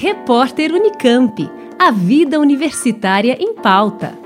[0.00, 1.50] Repórter Unicamp.
[1.76, 4.16] A vida universitária em pauta.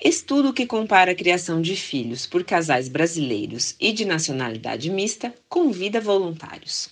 [0.00, 6.00] Estudo que compara a criação de filhos por casais brasileiros e de nacionalidade mista convida
[6.00, 6.90] voluntários.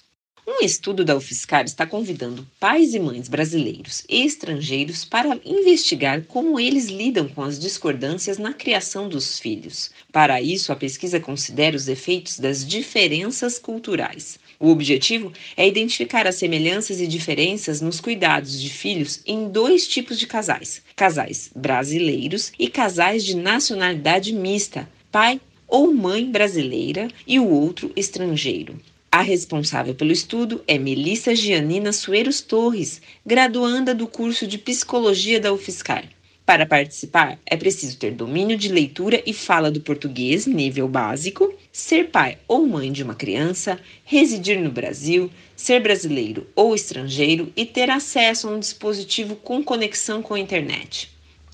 [0.53, 6.59] Um estudo da UFSCar está convidando pais e mães brasileiros e estrangeiros para investigar como
[6.59, 9.93] eles lidam com as discordâncias na criação dos filhos.
[10.11, 14.41] Para isso, a pesquisa considera os efeitos das diferenças culturais.
[14.59, 20.19] O objetivo é identificar as semelhanças e diferenças nos cuidados de filhos em dois tipos
[20.19, 27.49] de casais: casais brasileiros e casais de nacionalidade mista, pai ou mãe brasileira e o
[27.49, 28.77] outro estrangeiro.
[29.13, 35.53] A responsável pelo estudo é Melissa Gianina Sueiros Torres, graduanda do curso de Psicologia da
[35.53, 36.05] UFSCar.
[36.47, 42.11] Para participar, é preciso ter domínio de leitura e fala do português nível básico, ser
[42.11, 47.91] pai ou mãe de uma criança, residir no Brasil, ser brasileiro ou estrangeiro e ter
[47.91, 51.11] acesso a um dispositivo com conexão com a internet.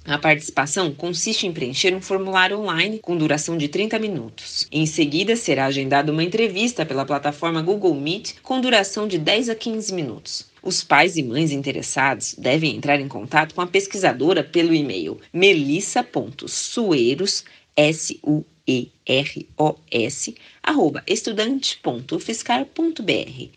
[0.09, 4.69] A participação consiste em preencher um formulário online com duração de 30 minutos.
[4.71, 9.57] Em seguida, será agendada uma entrevista pela plataforma Google Meet com duração de 10 a
[9.57, 10.47] 15 minutos.
[10.63, 17.45] Os pais e mães interessados devem entrar em contato com a pesquisadora pelo e-mail melissa.sueiros,
[17.77, 21.03] s u e r o s arroba.